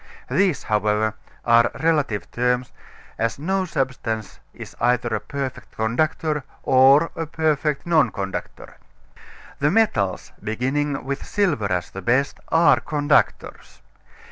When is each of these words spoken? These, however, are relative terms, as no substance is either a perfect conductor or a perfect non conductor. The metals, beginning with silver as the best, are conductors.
These, 0.31 0.63
however, 0.63 1.13
are 1.45 1.69
relative 1.79 2.31
terms, 2.31 2.71
as 3.19 3.37
no 3.37 3.65
substance 3.65 4.39
is 4.51 4.75
either 4.81 5.09
a 5.13 5.19
perfect 5.19 5.73
conductor 5.77 6.43
or 6.63 7.11
a 7.15 7.27
perfect 7.27 7.85
non 7.85 8.09
conductor. 8.09 8.77
The 9.59 9.69
metals, 9.69 10.31
beginning 10.43 11.03
with 11.05 11.23
silver 11.23 11.71
as 11.71 11.91
the 11.91 12.01
best, 12.01 12.39
are 12.47 12.79
conductors. 12.79 13.83